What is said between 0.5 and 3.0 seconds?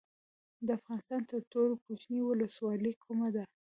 د افغانستان تر ټولو کوچنۍ ولسوالۍ